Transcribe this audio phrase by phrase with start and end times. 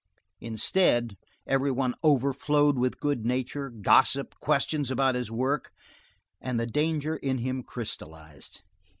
[0.39, 1.15] Instead,
[1.45, 5.71] everyone overflowed with good nature, gossip, questions about his work,
[6.41, 8.63] and the danger in him crystallized.